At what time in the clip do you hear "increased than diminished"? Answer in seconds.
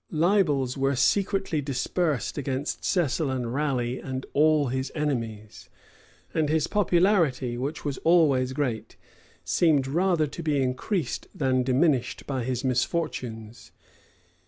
10.59-12.25